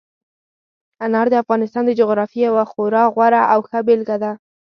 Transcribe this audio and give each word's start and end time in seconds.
انار 1.05 1.27
د 1.31 1.35
افغانستان 1.43 1.83
د 1.85 1.91
جغرافیې 1.99 2.43
یوه 2.49 2.63
خورا 2.71 3.03
غوره 3.13 3.41
او 3.53 3.59
ښه 3.67 3.79
بېلګه 3.87 4.17
ده. 4.23 4.31